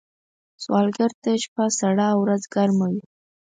سوالګر 0.63 1.11
ته 1.21 1.31
شپه 1.43 1.65
سړه 1.79 2.05
او 2.13 2.17
ورځ 2.25 2.43
ګرمه 2.53 2.87
وي 2.93 3.01